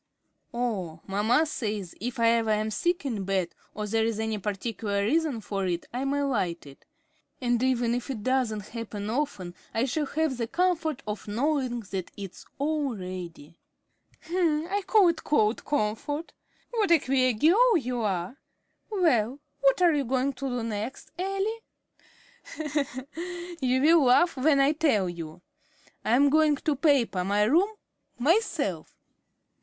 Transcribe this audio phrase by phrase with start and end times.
[0.51, 5.03] "Oh, mamma says if I ever am sick in bed, or there is any particular
[5.05, 6.85] reason for it, I may light it.
[7.39, 12.09] And even if it doesn't happen often, I shall have the comfort of knowing that
[12.17, 13.59] it's all ready."
[14.27, 16.33] "I call it cold comfort.
[16.71, 18.37] What a queer girl you are!
[18.89, 21.59] Well, what are you going to do next, Elly?"
[23.61, 25.43] "You will laugh when I tell you.
[26.03, 27.69] I'm going to paper my room
[28.17, 28.97] myself."